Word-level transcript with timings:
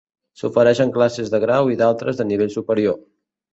S'ofereixen 0.39 0.93
classes 0.95 1.29
de 1.35 1.41
grau 1.45 1.71
i 1.75 1.79
d'altres 1.83 2.19
de 2.23 2.29
nivell 2.33 2.53
superior. 2.59 3.01